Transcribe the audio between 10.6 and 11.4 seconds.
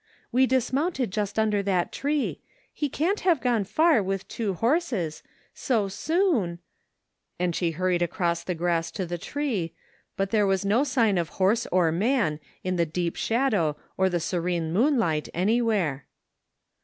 no sign of